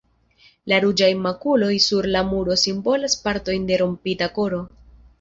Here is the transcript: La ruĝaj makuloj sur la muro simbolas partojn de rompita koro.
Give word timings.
La 0.71 0.79
ruĝaj 0.85 1.09
makuloj 1.25 1.69
sur 1.89 2.09
la 2.17 2.25
muro 2.31 2.59
simbolas 2.65 3.19
partojn 3.29 3.71
de 3.73 3.81
rompita 3.87 4.35
koro. 4.41 4.69